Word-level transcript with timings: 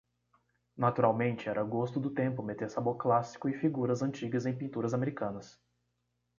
Naturalmente 0.79 1.47
era 1.47 1.61
gosto 1.63 1.99
do 1.99 2.09
tempo 2.09 2.41
meter 2.41 2.67
sabor 2.71 2.97
clássico 2.97 3.47
e 3.47 3.53
figuras 3.53 4.01
antigas 4.01 4.47
em 4.47 4.57
pinturas 4.57 4.95
americanas. 4.95 5.61